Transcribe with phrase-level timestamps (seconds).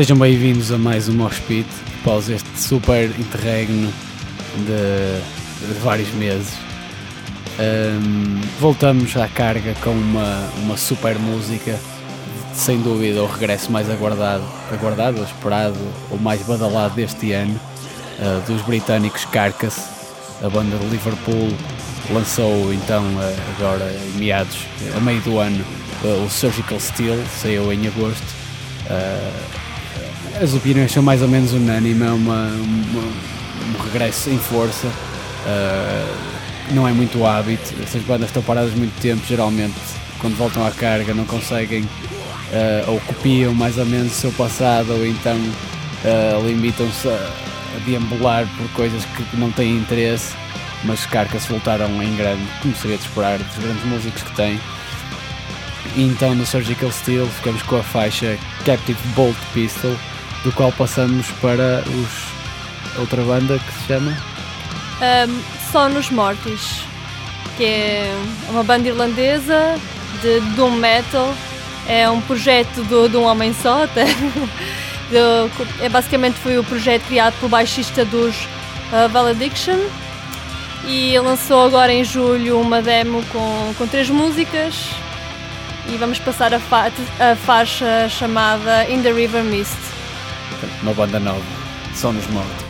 [0.00, 1.68] Sejam bem-vindos a mais um Moshpit,
[2.00, 3.92] após este super interregno
[4.56, 6.54] de, de vários meses.
[7.58, 11.78] Um, voltamos à carga com uma, uma super música,
[12.54, 15.76] sem dúvida o regresso mais aguardado, aguardado, esperado,
[16.10, 17.60] ou mais badalado deste ano,
[18.20, 19.86] uh, dos britânicos Carcass,
[20.42, 21.52] a banda de Liverpool
[22.10, 24.64] lançou então uh, agora em meados,
[24.96, 25.62] a meio do ano,
[26.02, 28.40] uh, o Surgical Steel, saiu em agosto.
[30.40, 34.88] As opiniões são mais ou menos unânimes, é uma, uma, um regresso em força
[36.72, 37.74] não é muito hábito.
[37.82, 39.74] Essas bandas estão paradas muito tempo, geralmente
[40.18, 44.92] quando voltam à carga não conseguem uh, ou copiam mais ou menos o seu passado
[44.92, 50.34] ou então uh, limitam-se a, a, deambular por coisas que não têm interesse,
[50.84, 54.60] mas Carcas voltaram em grande, como seria de esperar, dos grandes músicos que têm.
[55.96, 59.96] E então no Surgical Steel ficamos com a faixa Captive Bolt Pistol,
[60.44, 64.30] do qual passamos para os outra banda que se chama
[65.00, 65.42] um,
[65.72, 66.82] Sonus Mortis,
[67.56, 68.14] que é
[68.50, 69.78] uma banda irlandesa
[70.20, 71.34] de doom metal.
[71.88, 74.04] É um projeto do, de um homem só, até.
[75.80, 78.36] é, basicamente foi o projeto criado pelo baixista dos
[78.92, 79.78] uh, Valediction
[80.86, 84.90] e lançou agora em julho uma demo com, com três músicas
[85.88, 89.89] e vamos passar a, fa a faixa chamada In the River Mist.
[90.82, 91.44] Uma banda nova,
[91.94, 92.69] Sonus Mortis.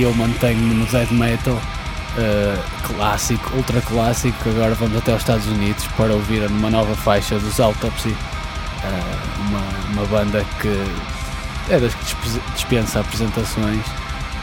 [0.00, 4.48] e eu mantenho-me no death metal uh, clássico, ultra clássico.
[4.48, 8.16] Agora vamos até aos Estados Unidos para ouvir uma nova faixa dos Autopsy, uh,
[9.40, 9.60] uma,
[9.92, 10.68] uma banda que
[11.68, 13.84] é das que dispensa apresentações.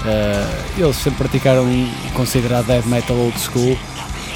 [0.03, 1.65] Uh, eles sempre praticaram
[2.13, 3.75] considerar death metal old school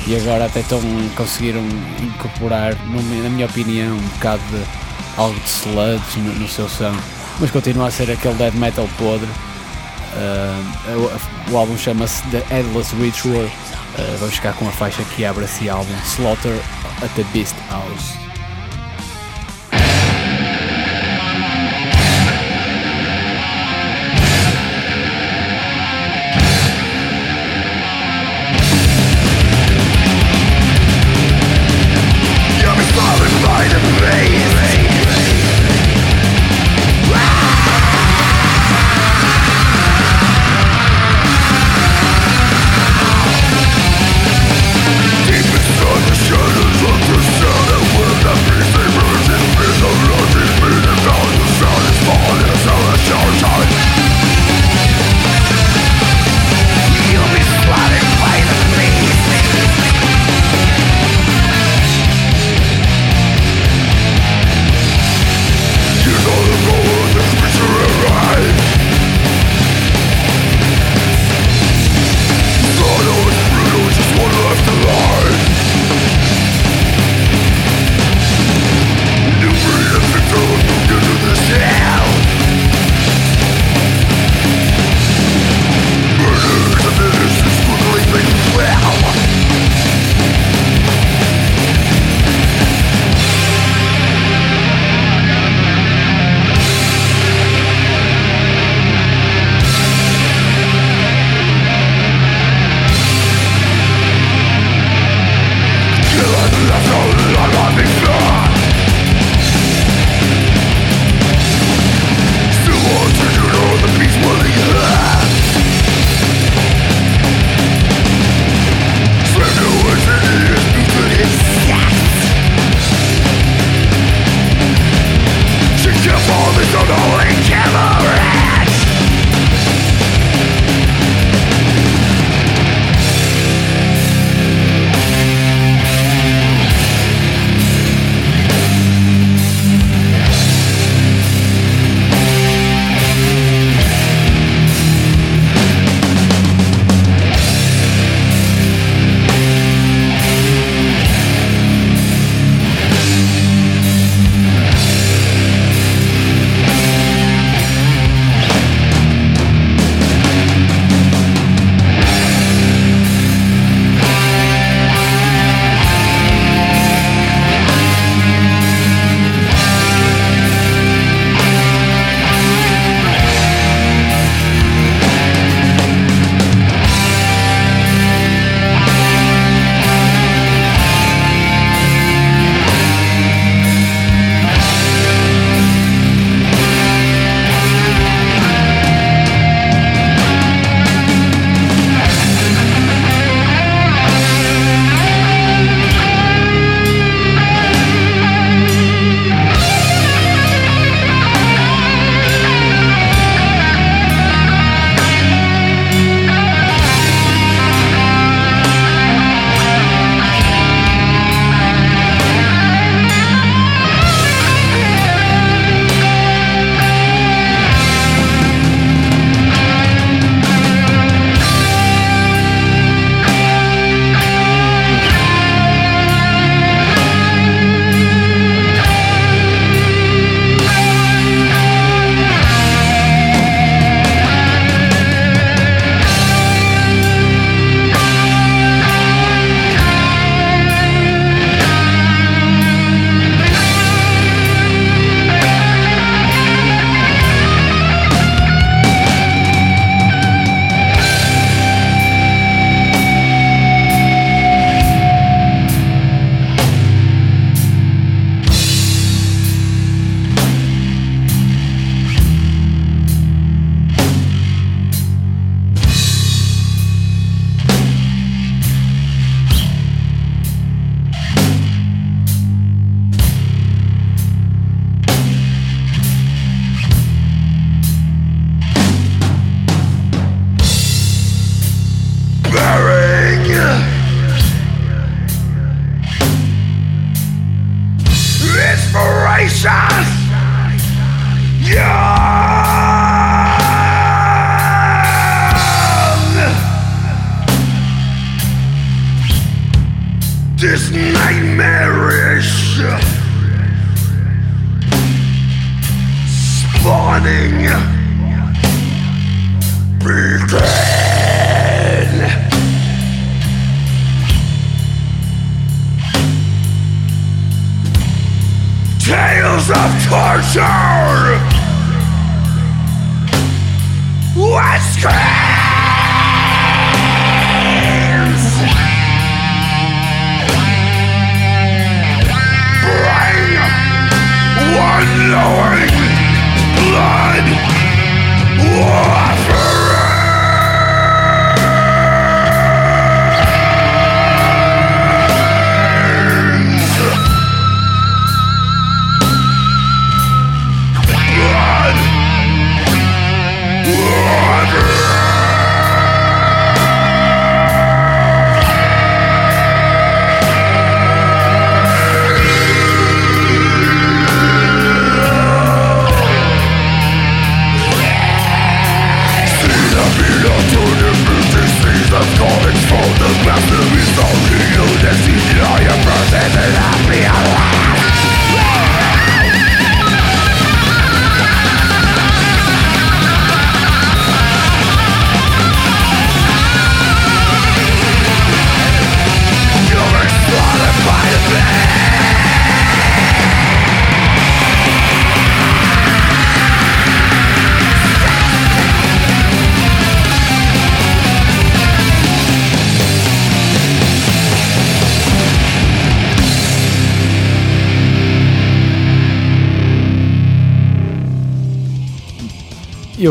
[0.08, 0.82] e agora até estão
[1.16, 1.62] conseguiram
[2.01, 4.63] incorporar, na minha opinião, um bocado de
[5.18, 6.96] algo de sludge no, no seu som,
[7.40, 9.30] mas continua a ser aquele death metal podre.
[10.13, 13.46] Uh, o, álbum chama-se The Headless Ritual.
[13.46, 16.60] Uh, vamos ficar com a faixa que abre esse álbum, Slaughter
[17.01, 18.21] at the Beast House.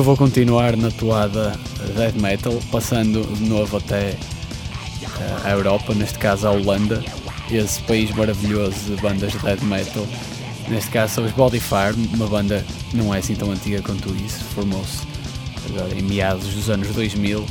[0.00, 1.54] Eu vou continuar na toada
[1.94, 4.16] death metal, passando de novo até
[5.02, 7.04] uh, a Europa, neste caso a Holanda,
[7.50, 10.06] esse país maravilhoso de bandas de death metal.
[10.70, 14.42] Neste caso são os Bodyfire, uma banda que não é assim tão antiga quanto isso,
[14.54, 15.06] formou-se
[15.94, 17.40] em meados dos anos 2000.
[17.40, 17.46] Uh,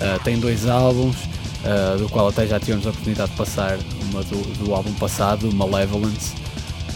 [0.00, 3.78] eh, tem dois álbuns, uh, do qual até já tivemos a oportunidade de passar
[4.10, 6.32] uma do, do álbum passado, Malevolence.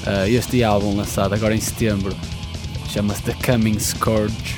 [0.06, 2.16] Uh, este álbum lançado agora em setembro
[2.88, 4.56] chama-se The Coming Scourge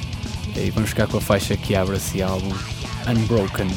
[0.65, 2.53] e vamos ficar com a faixa que abre esse álbum,
[3.07, 3.69] Unbroken.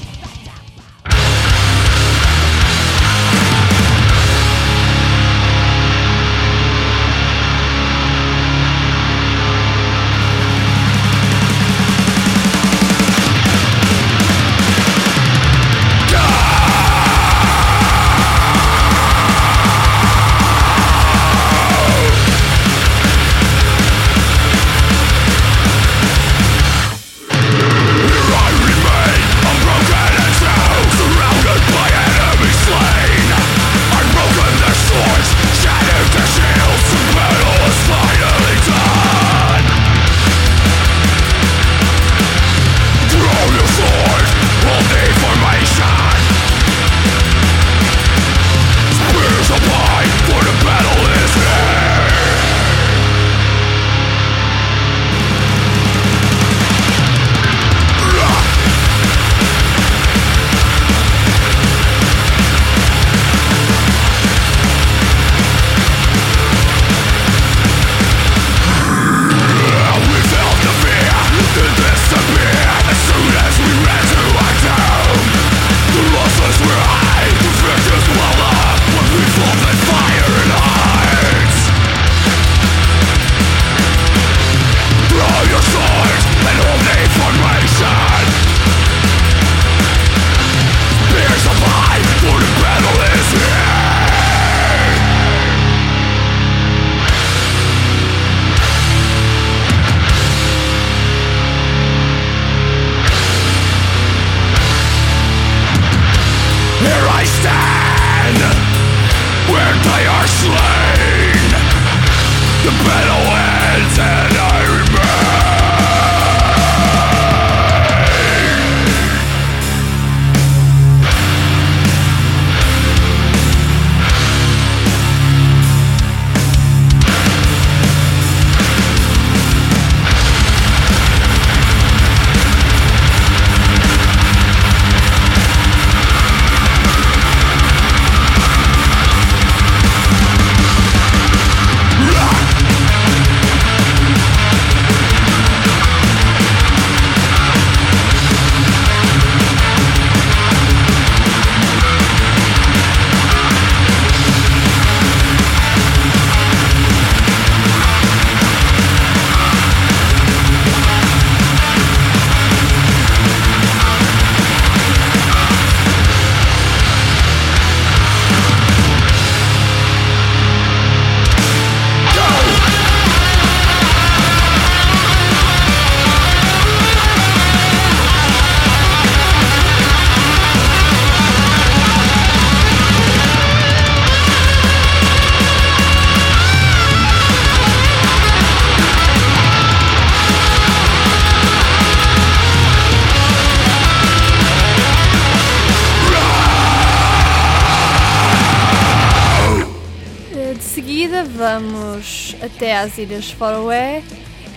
[202.81, 204.03] Às Ilhas Faroé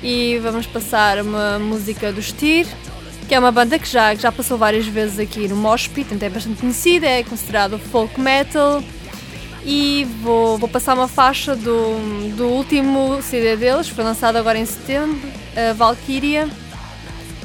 [0.03, 2.67] e vamos passar uma música do Styr,
[3.29, 6.13] que é uma banda que já, que já passou várias vezes aqui no Mosh Pit,
[6.15, 8.83] então é bastante conhecida, é considerado folk metal.
[9.67, 14.59] E vou, vou passar uma faixa do, do último CD deles, que foi lançado agora
[14.59, 15.19] em setembro,
[15.57, 16.47] a Valkyria.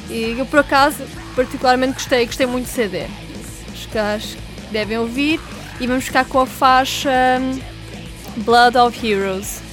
[0.09, 3.05] E eu por acaso particularmente gostei, gostei muito do CD.
[3.71, 4.37] Acho que
[4.69, 5.39] devem ouvir.
[5.79, 7.57] E vamos ficar com a faixa hum,
[8.43, 9.68] Blood of Heroes.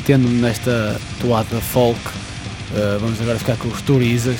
[0.00, 2.00] E mantendo-me nesta toada folk,
[2.74, 4.38] eh, vamos agora ficar com os Turizas,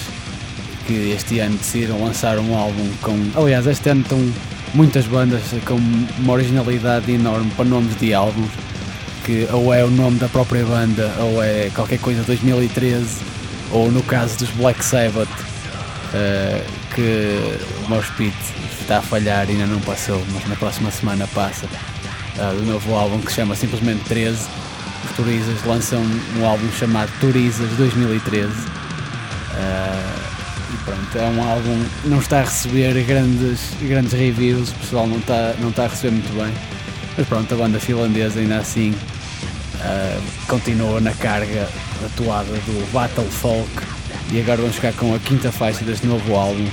[0.86, 3.14] que este ano decidiram lançar um álbum com.
[3.36, 4.32] Aliás, este ano estão
[4.72, 5.74] muitas bandas com
[6.18, 8.50] uma originalidade enorme para nomes de álbuns,
[9.26, 13.18] que ou é o nome da própria banda, ou é qualquer coisa de 2013,
[13.70, 15.28] ou no caso dos Black Sabbath,
[16.14, 18.36] eh, que o Mosh Pit
[18.80, 21.66] está a falhar ainda não passou, mas na próxima semana passa,
[22.38, 24.59] eh, do novo álbum que se chama simplesmente 13.
[25.20, 26.02] Os Turizas lançam
[26.38, 28.50] um álbum chamado Turizas 2013.
[29.54, 30.14] Eh,
[30.72, 35.18] e pronto, é um álbum não está a receber grandes, grandes reviews, o pessoal não
[35.18, 36.54] está, não está a receber muito bem.
[37.18, 38.94] Mas pronto, a banda finlandesa ainda assim
[39.82, 41.68] eh, continua na carga
[42.06, 43.70] atuada do Battle Folk
[44.32, 46.66] E agora vamos ficar com a quinta faixa deste novo álbum,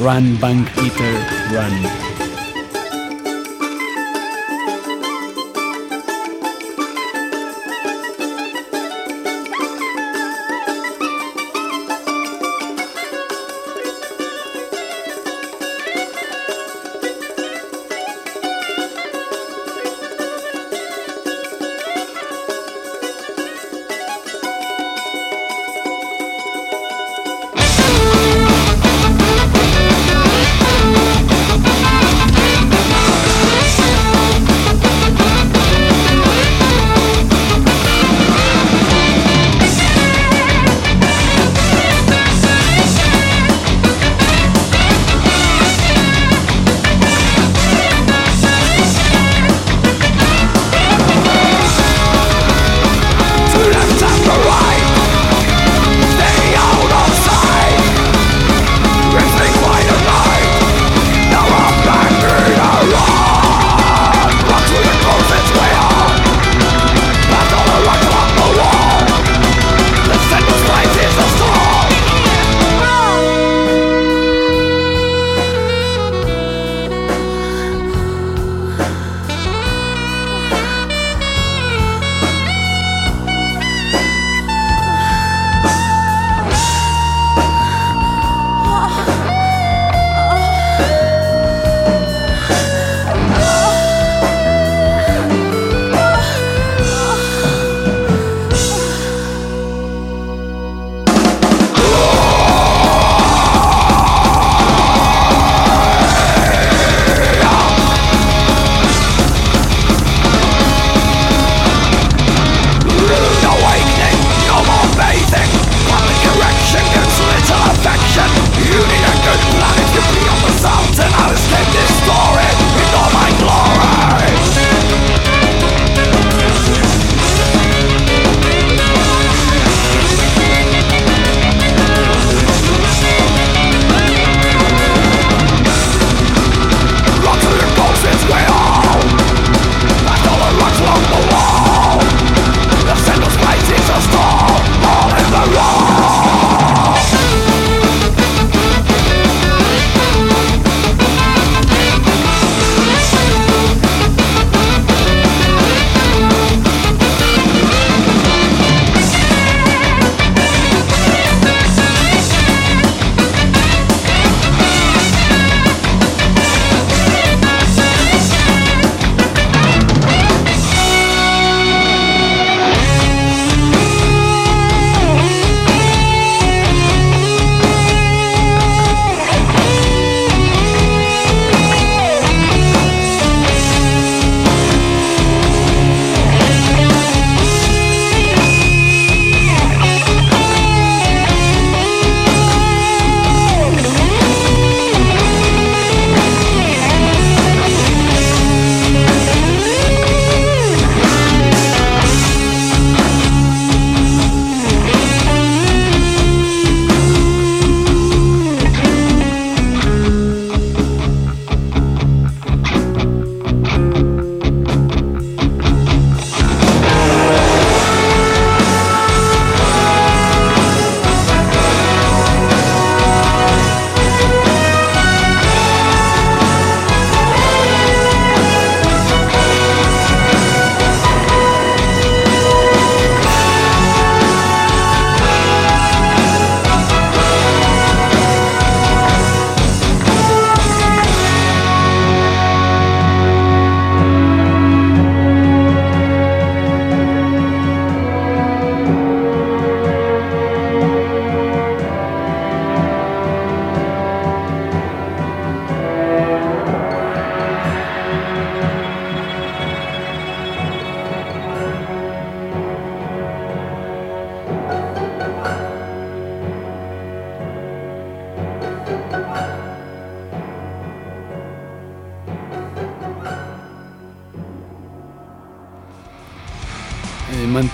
[0.00, 1.14] Run Bang Eater
[1.50, 2.01] Run.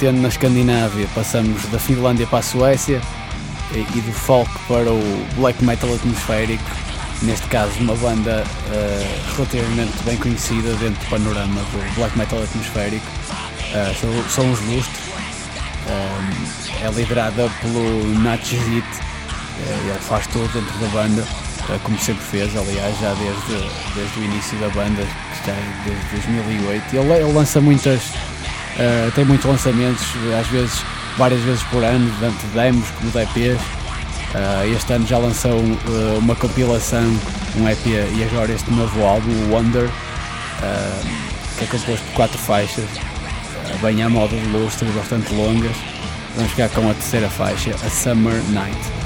[0.08, 3.00] Mantendo na Escandinávia, passamos da Finlândia para a Suécia
[3.72, 6.64] e, e do folk para o black metal atmosférico,
[7.22, 13.06] neste caso uma banda uh, relativamente bem conhecida dentro do panorama do black metal atmosférico,
[13.06, 14.90] uh, são, são os Lust,
[16.82, 18.86] é liderada pelo Nachzit
[19.66, 21.26] Eh, Ele faz tudo dentro da banda,
[21.68, 25.02] eh, como sempre fez, aliás, já desde, desde o início da banda,
[25.44, 25.52] já
[25.84, 26.94] desde 2008.
[26.94, 28.12] Ele, ele lança muitas,
[28.78, 30.06] eh, tem muitos lançamentos,
[30.38, 30.84] às vezes,
[31.16, 33.60] várias vezes por ano, tanto demos como EPs.
[34.34, 37.04] Eh, este ano já lançou eh, uma compilação,
[37.56, 39.88] um EP e agora este novo álbum, o Wonder,
[41.58, 42.88] que é composto por quatro faixas,
[43.82, 45.76] bem à moda de lustre, bastante longas.
[46.36, 48.97] Vamos ficar com a terceira faixa, A Summer Night.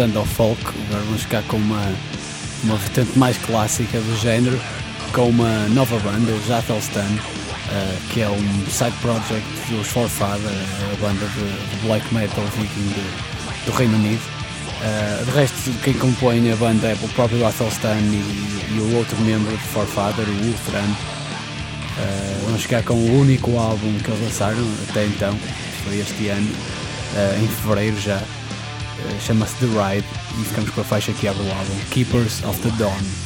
[0.00, 1.92] Regressando ao folk, vamos ficar com uma,
[2.64, 4.58] uma vertente mais clássica do género,
[5.12, 10.50] com uma nova banda, os Athelstan, uh, que é um side project dos Forefather,
[10.92, 14.22] a banda de, de black metal viking de, do Reino Unido.
[14.80, 19.16] Uh, de resto, quem compõe a banda é o próprio Athelstan e, e o outro
[19.18, 20.88] membro de Forefather, o Ultran.
[21.98, 25.36] Uh, vamos ficar com o único álbum que eles lançaram até então,
[25.84, 28.22] foi este ano, uh, em fevereiro já.
[29.20, 30.06] Chama-se The Ride
[30.40, 33.19] e ficamos com a faixa que abre o álbum, Keepers of the Dawn.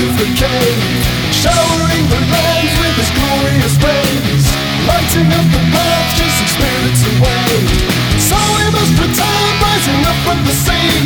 [0.00, 1.02] Of the cave
[1.34, 4.46] Showering the lands with his glorious rays
[4.86, 7.50] Lighting up the path, chasing spirits away
[8.22, 10.97] So we must return, rising up from the sea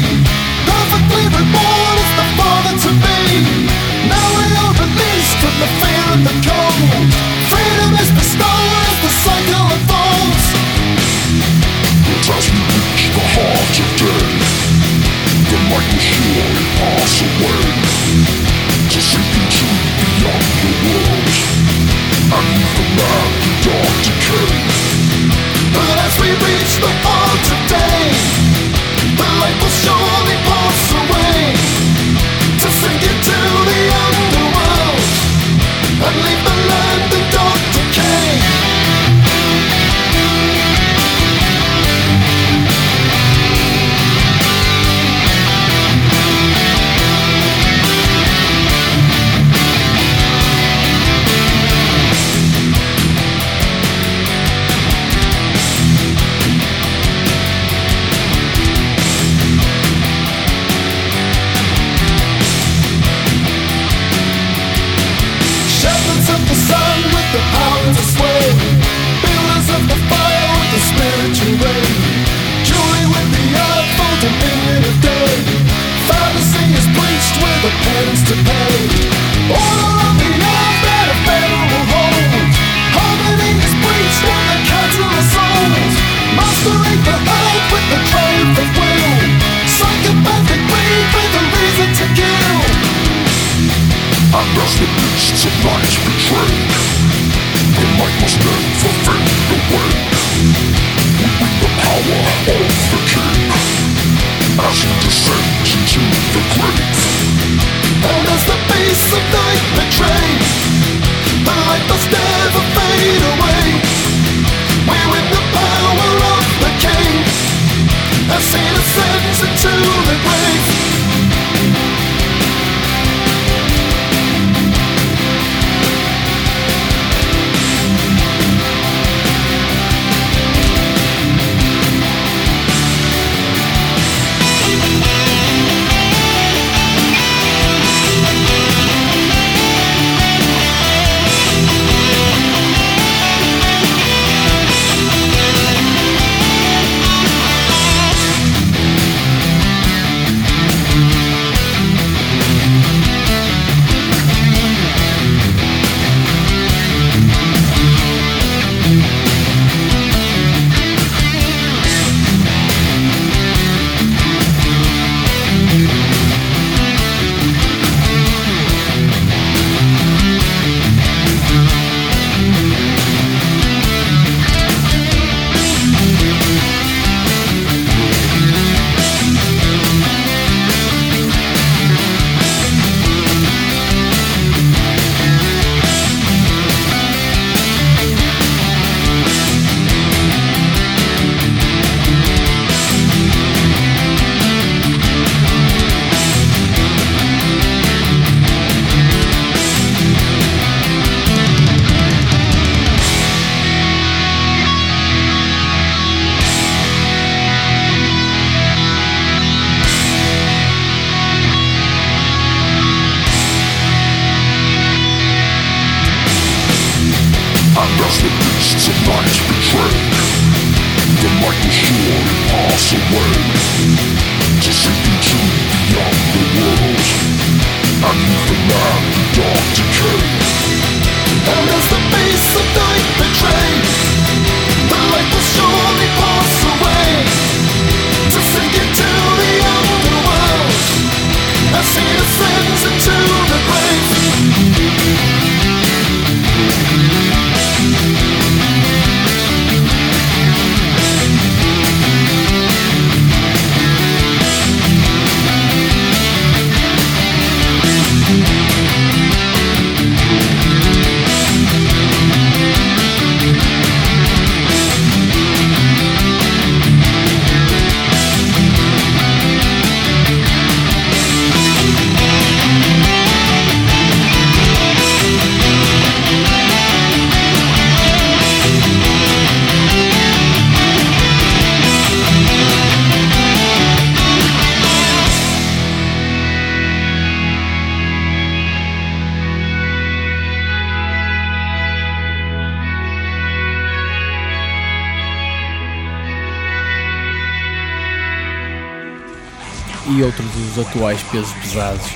[301.73, 302.07] pesados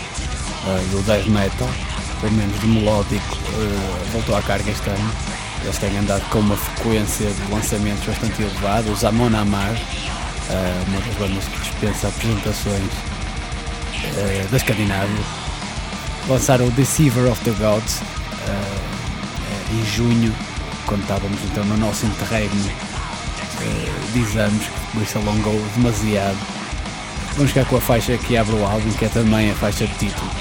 [0.67, 1.69] ah, do death metal,
[2.21, 5.13] pelo menos do melódico, ah, voltou à carga este ano.
[5.63, 8.91] Eles têm andado com uma frequência de lançamentos bastante elevada.
[8.91, 9.75] Os Amon Amar,
[10.51, 12.93] ah, uma das bandas que dispensa apresentações
[13.95, 15.25] ah, da Escandinávia,
[16.29, 18.01] lançaram o Deceiver of the Gods
[19.73, 20.33] em junho,
[20.87, 22.71] quando estávamos então no nosso interregno
[24.13, 26.56] de exames, que se alongou demasiado.
[27.37, 29.95] Vamos ficar com a faixa que abre o álbum, que é também a faixa de
[29.97, 30.36] título.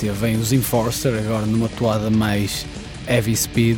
[0.00, 2.64] Suécia vem os Enforcer, agora numa toada mais
[3.06, 3.76] heavy speed.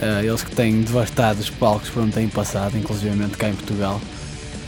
[0.00, 4.00] Uh, eles que têm devastado os palcos por onde têm passado, inclusive cá em Portugal.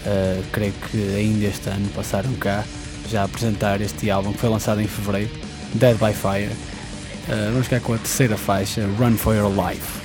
[0.06, 2.64] Uh, creio que ainda este ano passaram cá
[3.10, 5.30] já a apresentar este álbum que foi lançado em fevereiro,
[5.74, 6.52] Dead by Fire.
[6.52, 9.99] Uh, vamos ficar com a terceira faixa, Run for Your Life.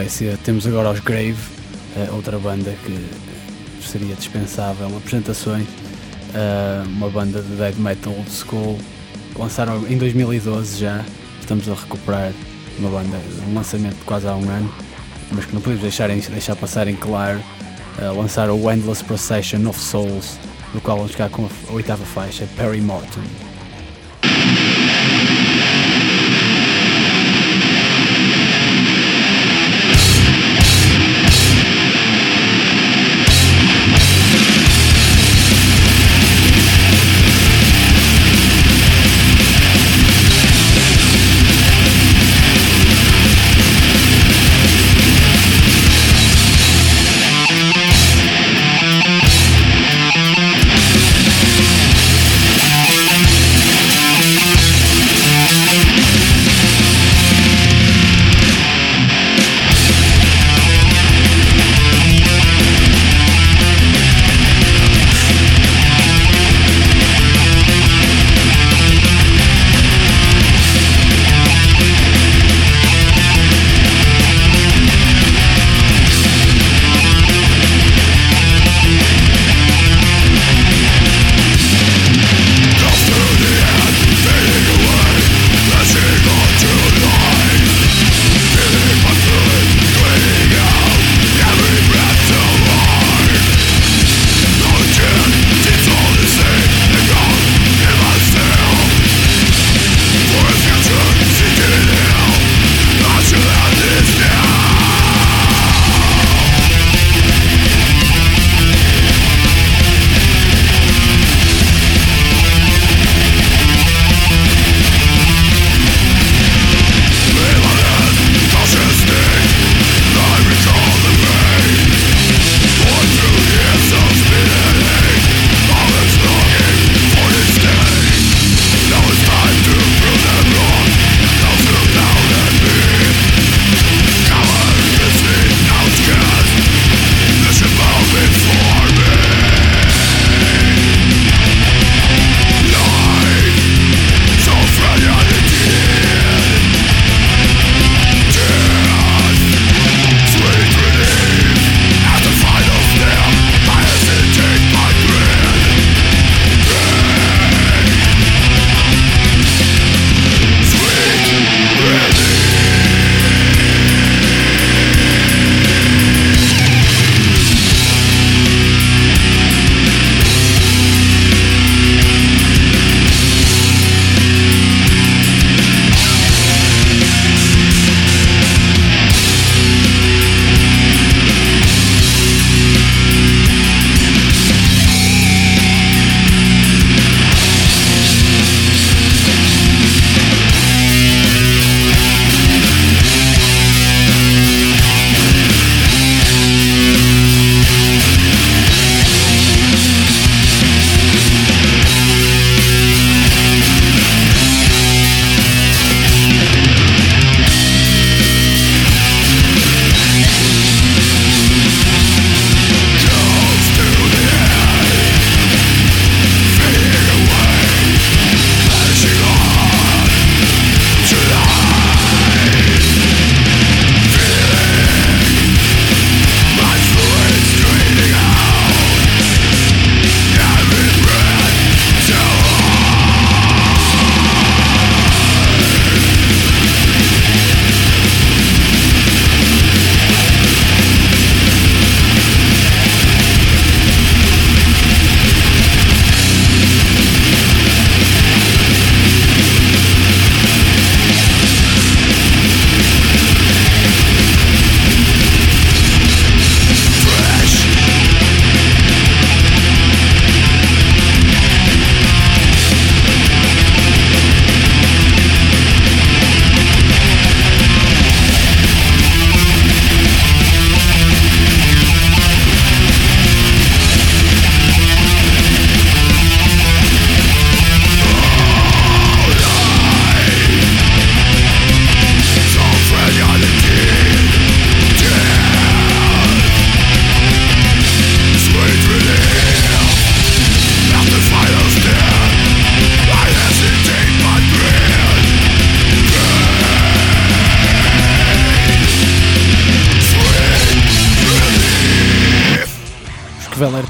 [0.00, 1.36] Suécia temos agora os Grave,
[1.94, 8.78] uh, outra banda que seria dispensável apresentações, uh, uma banda de death metal old school,
[9.36, 11.04] lançaram em 2012 já,
[11.38, 12.32] estamos a recuperar
[12.78, 14.72] uma banda, um lançamento de quase há um ano,
[15.32, 17.38] mas que não podemos deixar, deixar passar em claro,
[17.98, 20.38] uh, lançaram o Endless Procession of Souls,
[20.72, 23.49] do qual vamos ficar com a oitava faixa, Perry Morton.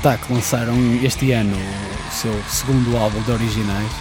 [0.00, 3.92] Attack lançaram este ano o seu segundo álbum de originais,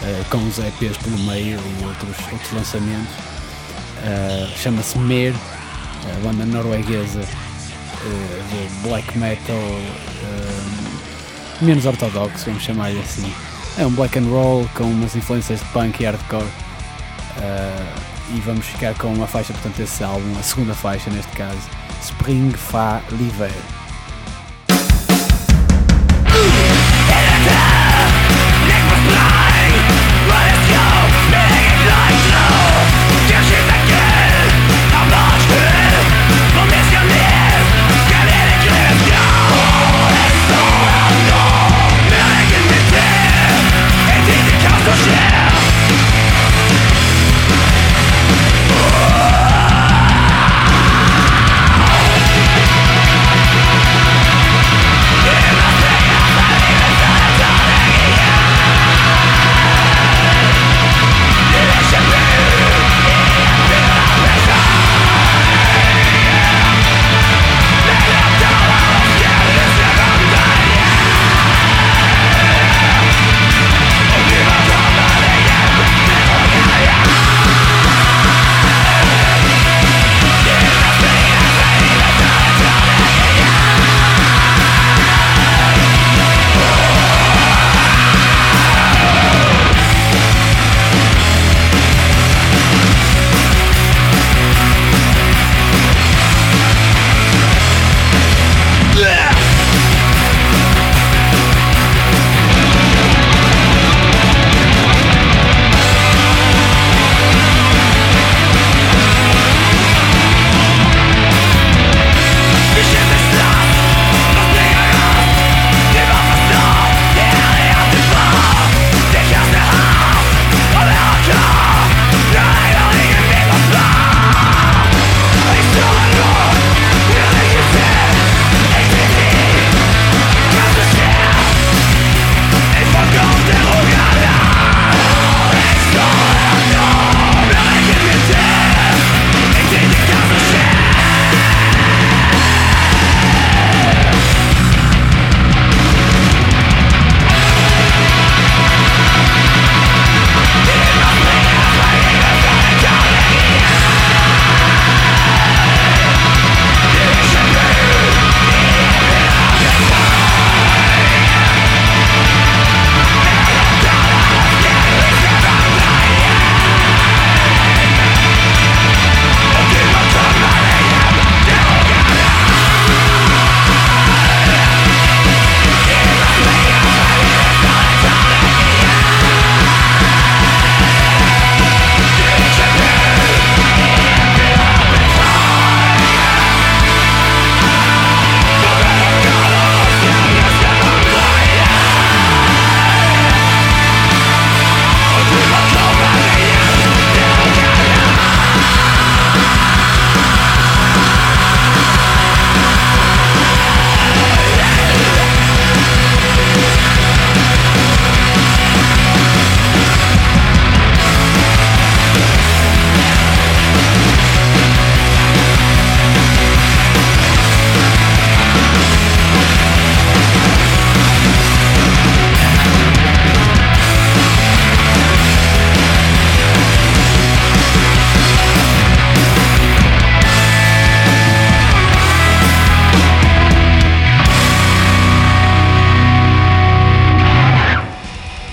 [0.00, 3.12] uh, com os EPs pelo meio e outros, outros lançamentos.
[3.98, 5.34] Uh, Chama-se Mer,
[6.10, 9.60] a banda norueguesa uh, de black metal
[11.60, 13.30] menos ortodoxo, vamos chamar-lhe assim.
[13.76, 16.46] É um black and roll com umas influências de punk e hardcore.
[18.34, 21.60] e vamos ficar com uma faixa, portanto, desse álbum, a segunda faixa neste caso,
[22.00, 23.81] Spring Fa Liver.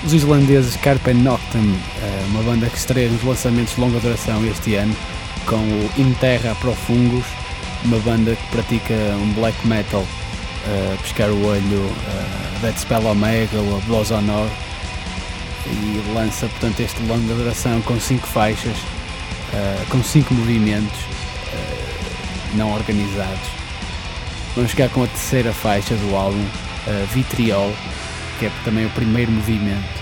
[0.10, 1.62] Os islandeses Carpe Noctem,
[2.02, 4.96] eh, uma banda que estreia nos lançamentos de longa duração este ano,
[5.46, 7.26] com o Interra Profungus,
[7.86, 13.56] uma banda que pratica um black metal, uh, pescar o olho, uh, Dead Spell Omega
[13.60, 14.50] ou a Blows Honor,
[15.68, 18.78] e lança portanto este longa duração com cinco faixas,
[19.90, 21.02] com cinco movimentos
[22.56, 23.48] não organizados.
[24.56, 26.44] Vamos ficar com a terceira faixa do álbum,
[27.14, 27.72] Vitriol,
[28.40, 29.99] que é também o primeiro movimento.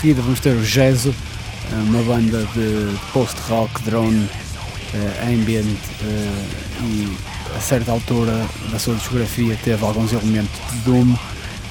[0.00, 1.14] Seguida vamos ter o Gesso,
[1.70, 4.26] eh, uma banda de post-rock, drone,
[4.94, 6.46] eh, ambient eh,
[6.82, 7.16] e
[7.54, 11.14] a certa altura da sua discografia teve alguns elementos de Doom.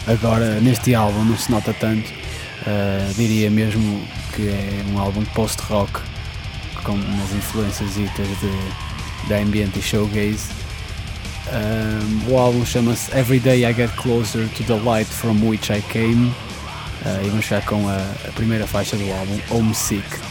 [0.06, 2.08] Agora neste álbum não se nota tanto,
[3.16, 4.02] diria mesmo
[4.36, 6.00] que é um álbum post-rock
[6.84, 8.08] com umas influências de,
[9.28, 10.50] de ambient e showgaze.
[11.48, 15.82] Um, o álbum chama-se Every Day I Get Closer to the Light From Which I
[15.92, 16.32] Came
[17.24, 17.98] e vamos ficar com a,
[18.28, 20.29] a primeira faixa do álbum, Homesick.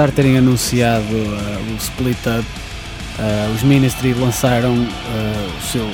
[0.00, 2.46] apesar de terem anunciado uh, o split up,
[3.18, 5.90] uh, os Ministry lançaram eh, o seu,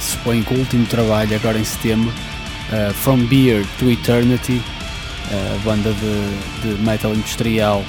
[0.00, 2.12] se supõe que o último trabalho agora em setembro,
[2.94, 4.62] From Beer to Eternity,
[5.62, 7.84] banda de, de, metal industrial,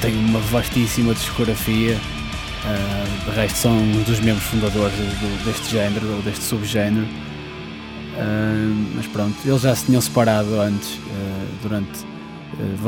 [0.00, 1.96] tem uma vastíssima discografia.
[1.96, 7.06] Uh, de resto são um dos membros fundadores do, deste género ou deste subgénero.
[7.06, 12.04] Uh, mas pronto, eles já se tinham separado antes, uh, durante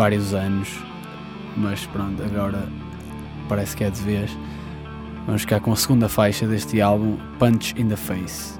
[0.00, 0.82] vários anos,
[1.58, 2.66] mas pronto, agora
[3.50, 4.30] parece que é de vez.
[5.26, 8.59] Vamos ficar com a segunda faixa deste álbum, Punch in the Face.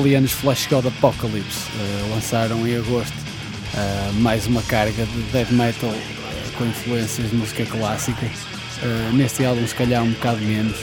[0.00, 3.12] Italianos Flash God Apocalypse eh, lançaram em agosto
[3.74, 8.26] eh, mais uma carga de death metal eh, com influências de música clássica.
[9.12, 10.78] Neste álbum, se calhar, um bocado menos,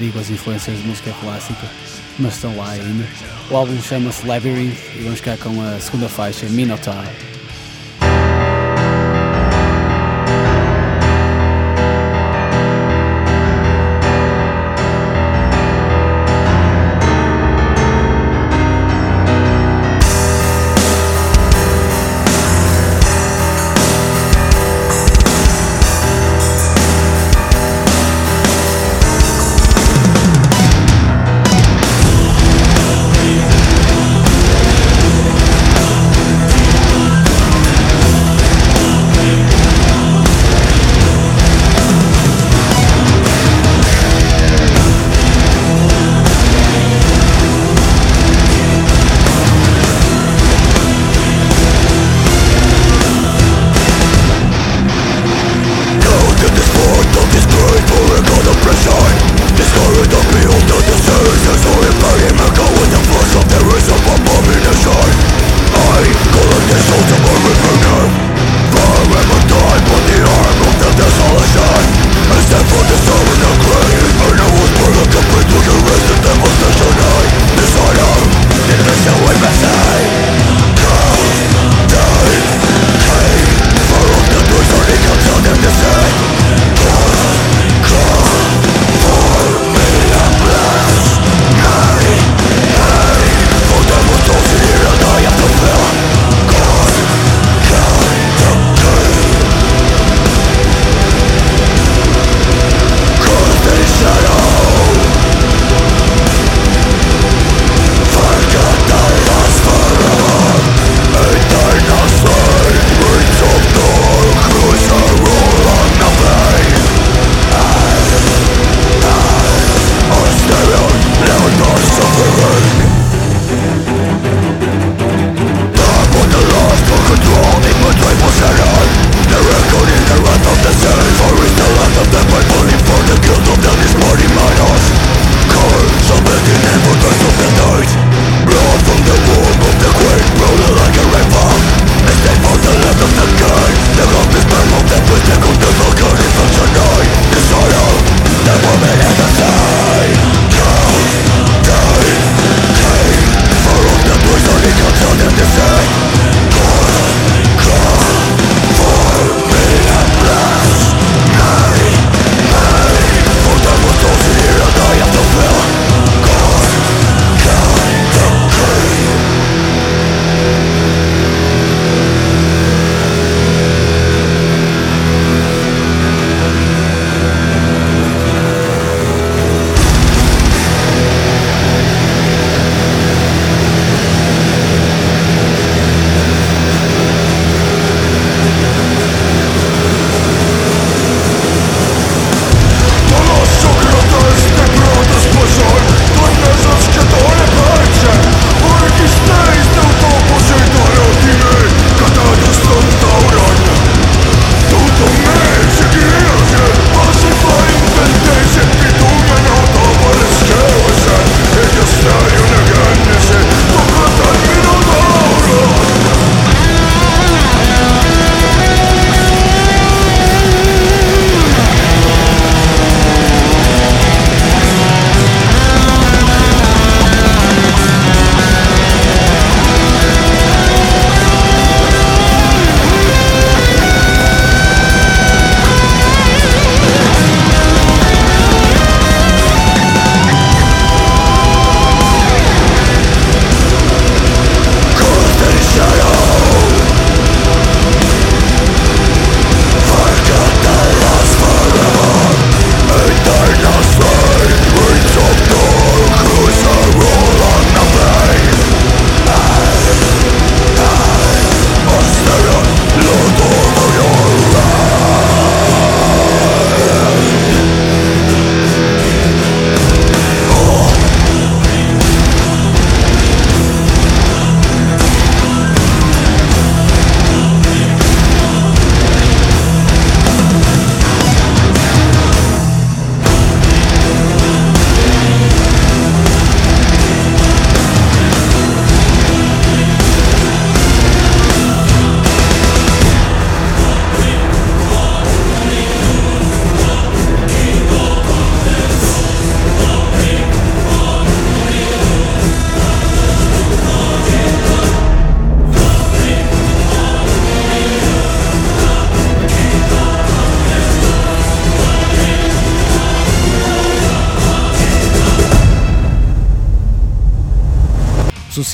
[0.00, 1.70] digo as influências de música clássica,
[2.18, 3.06] mas estão lá ainda.
[3.52, 6.46] O álbum chama-se Labyrinth e vamos ficar com a segunda faixa.
[6.46, 7.04] Minotaur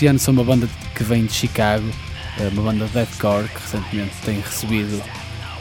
[0.04, 1.88] Os Oceanos são uma banda que vem de Chicago,
[2.38, 5.02] eh, uma banda de deathcore que recentemente tem recebido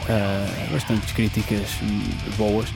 [0.06, 2.02] eh, bastantes críticas hum,
[2.36, 2.68] boas,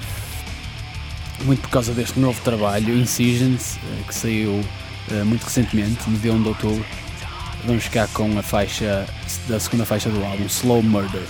[1.44, 4.64] muito por causa deste novo trabalho, Incisions, eh, que saiu
[5.10, 6.86] eh, muito recentemente, no dia 1 de outubro.
[7.66, 9.06] Vamos ficar com a faixa
[9.46, 11.26] da segunda faixa do álbum, Slow Murder.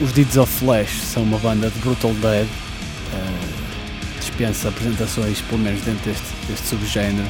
[0.00, 5.80] Os Deeds of Flesh são uma banda de Brutal Dead, eh, dispensa apresentações, pelo menos
[5.80, 7.28] dentro deste, deste subgénero.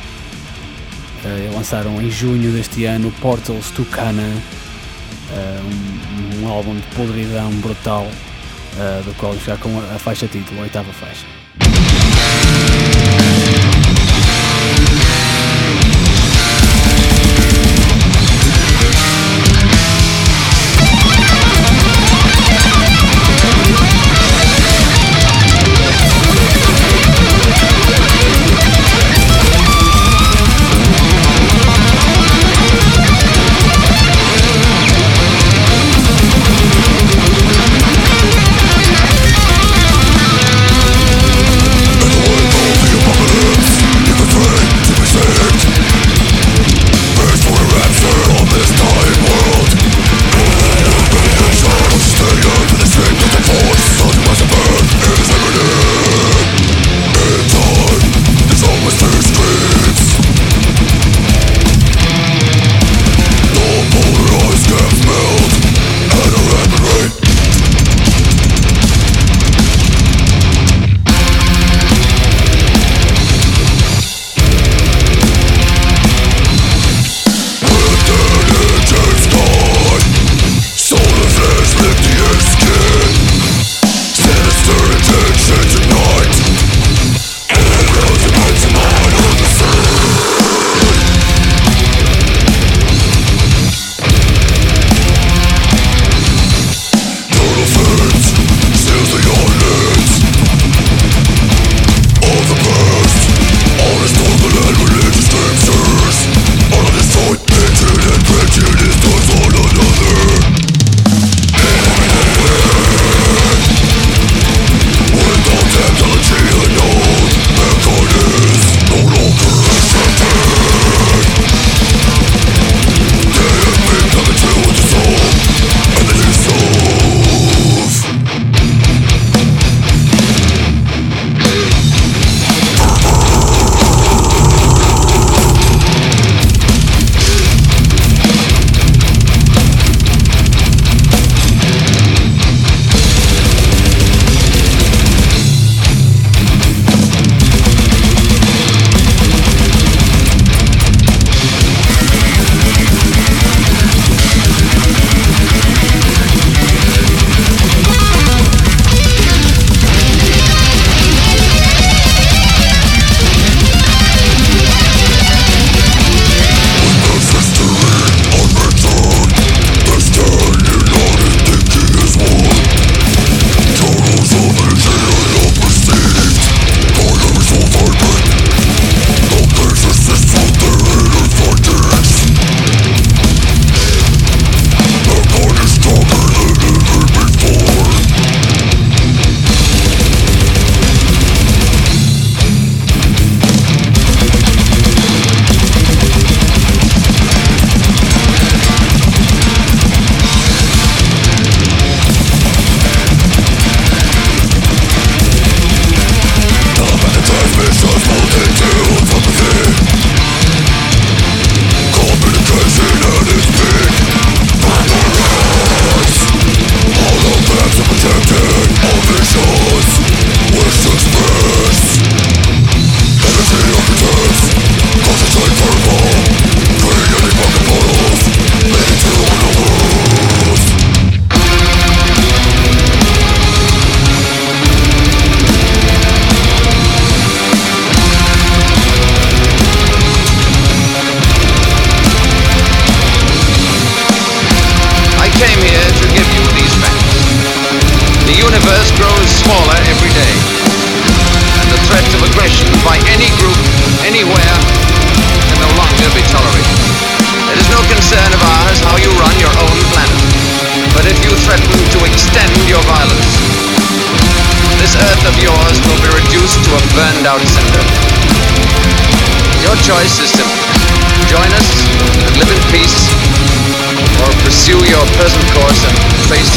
[1.24, 4.36] Eh, lançaram em junho deste ano Portals to Canaan,
[5.32, 8.06] eh, um, um álbum de podridão brutal,
[9.04, 11.37] do qual já com a, a faixa título, a oitava faixa.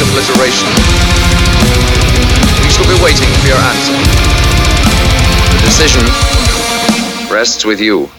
[0.02, 0.68] obliteration.
[2.62, 3.96] We shall be waiting for your answer.
[5.52, 6.04] The decision
[7.30, 8.10] rests with you.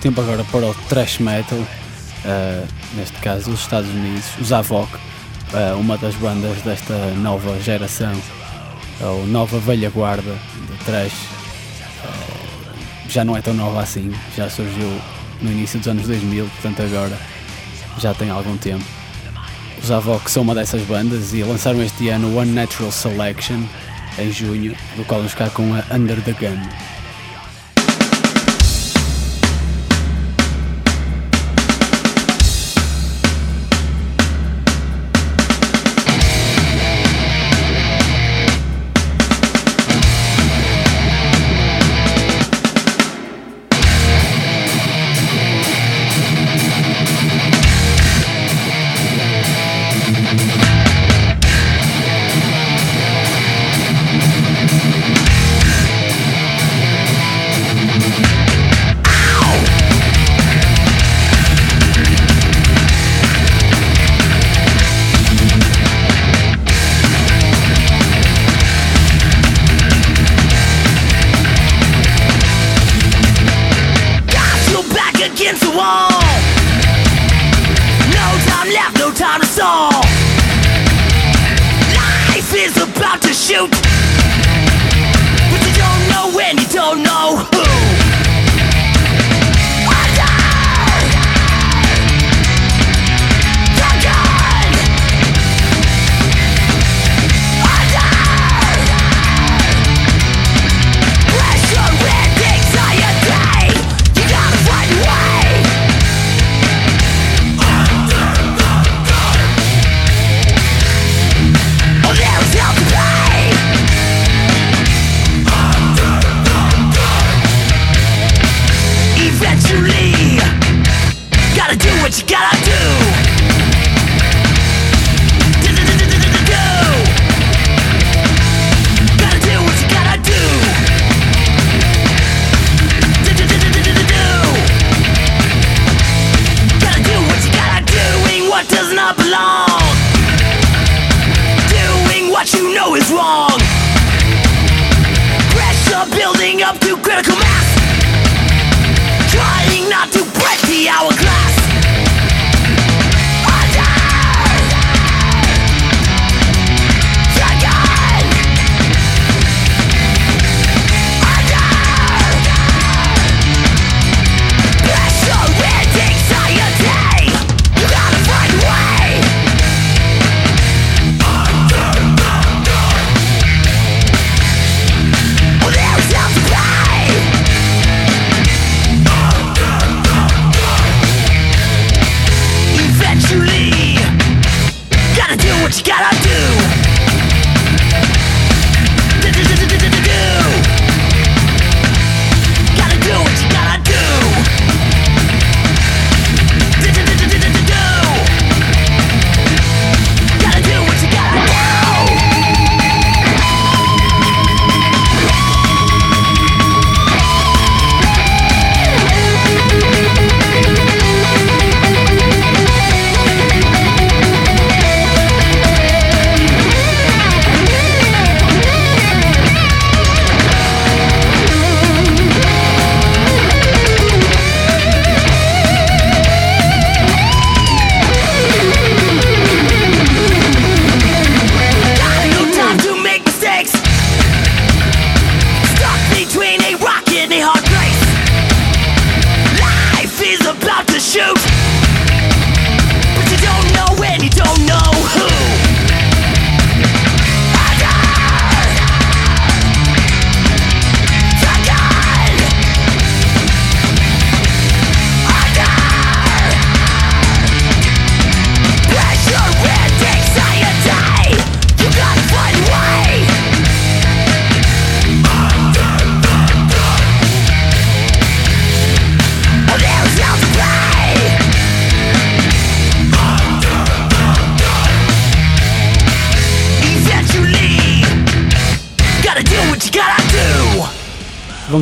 [0.00, 5.78] Tempo agora para o thrash metal, uh, neste caso os Estados Unidos, os Avok, uh,
[5.78, 8.12] uma das bandas desta nova geração,
[9.00, 11.12] é ou nova velha guarda de thrash.
[12.04, 14.90] Uh, já não é tão nova assim, já surgiu
[15.40, 17.18] no início dos anos 2000, portanto agora
[17.98, 19.01] já tem algum tempo
[19.82, 23.62] os que são uma dessas bandas e lançaram este ano One Natural Selection
[24.18, 26.91] em junho, do qual vamos ficar com a Under the Gun.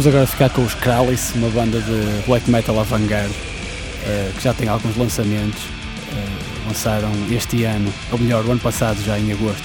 [0.01, 4.55] Vamos agora ficar com os Kralis, uma banda de black metal avant-garde uh, que já
[4.55, 5.62] tem alguns lançamentos.
[5.62, 9.60] Uh, lançaram este ano, ou melhor, o ano passado, já em agosto,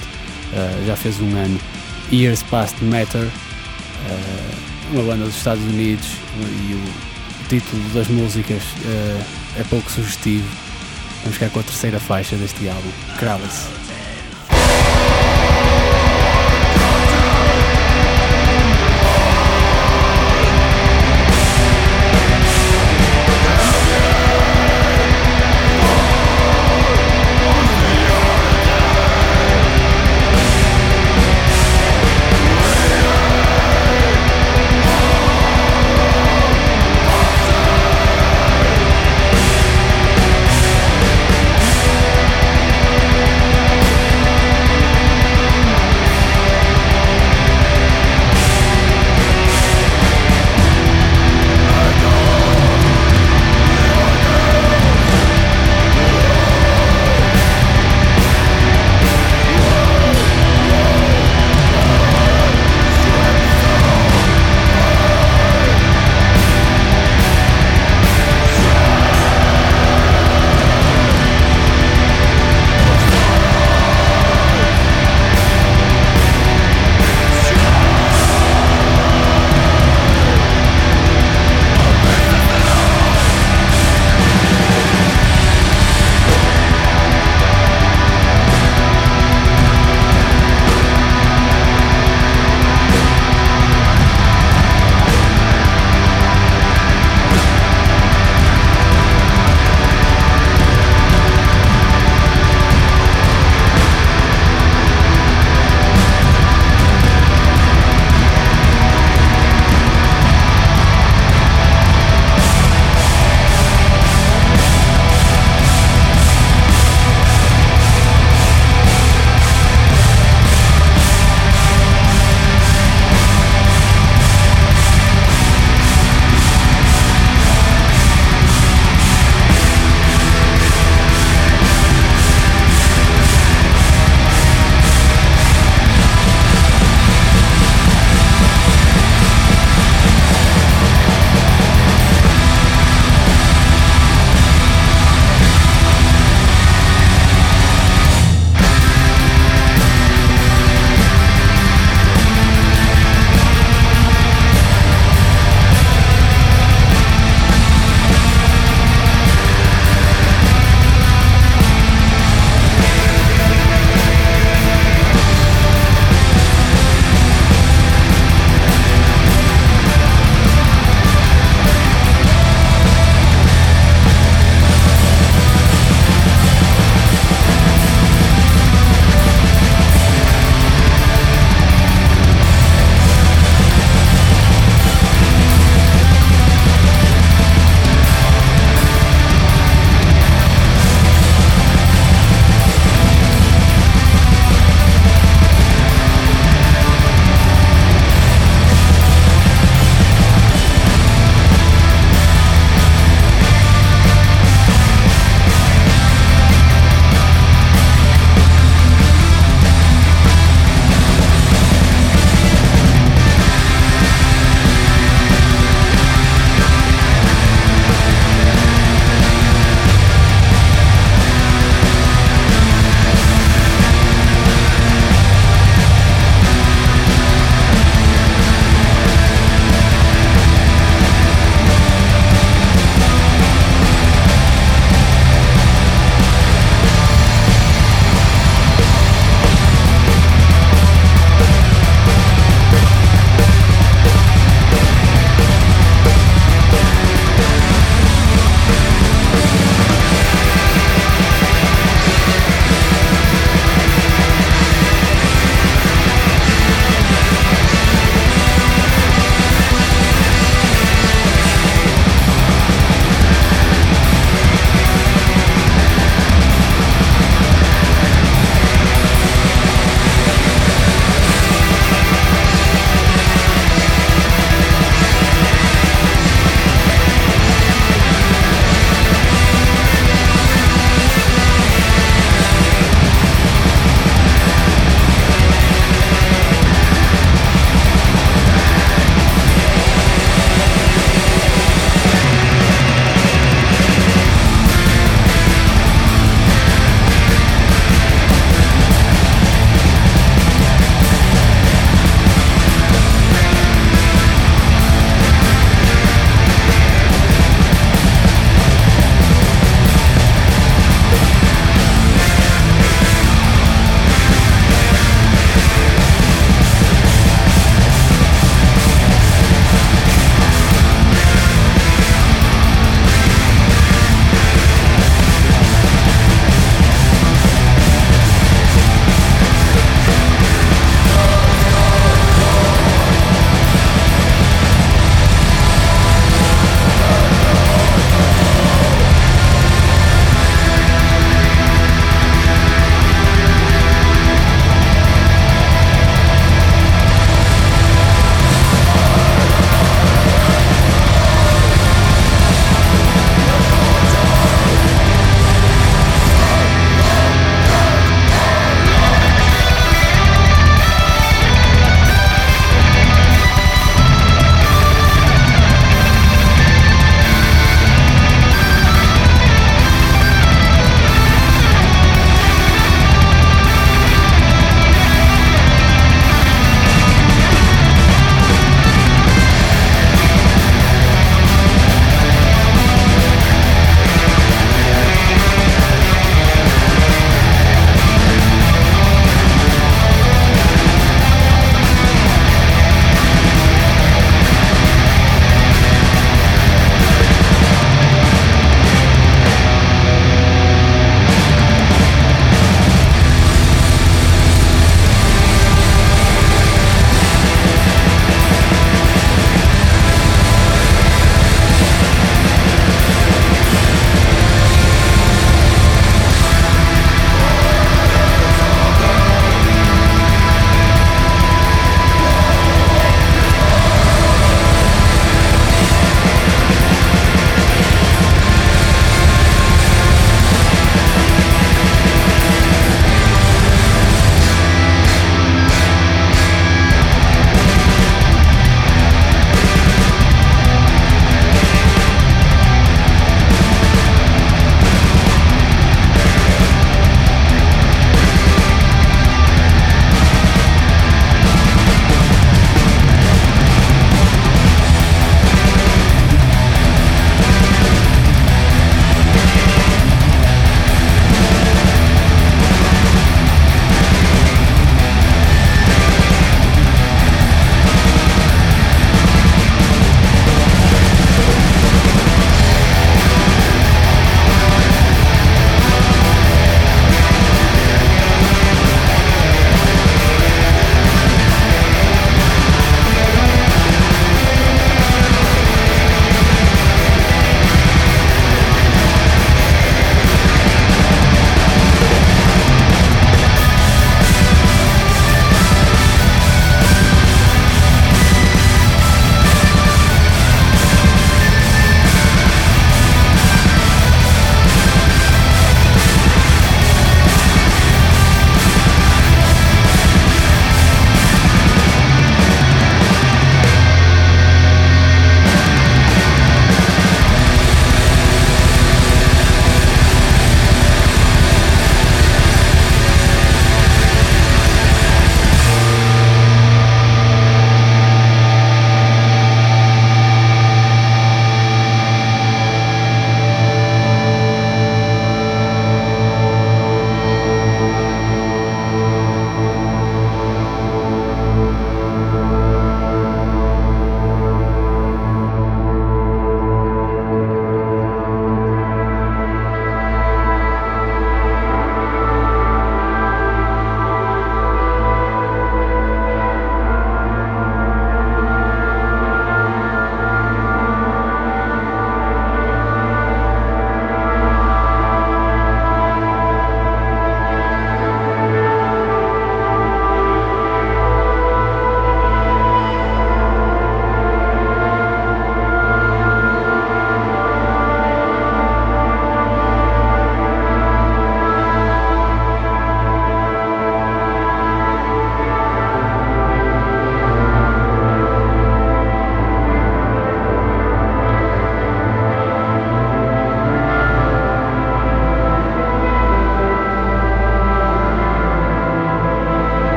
[0.52, 1.58] uh, já fez um ano,
[2.12, 3.26] Years Past Matter,
[4.92, 6.06] uma banda dos Estados Unidos
[6.68, 8.62] e o título das músicas
[9.58, 10.46] é pouco sugestivo.
[11.22, 13.75] Vamos ficar com a terceira faixa deste álbum, Kralis.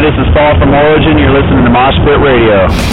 [0.00, 1.18] This is Paul from Origin.
[1.18, 2.89] You're listening to Mosh Pit Radio.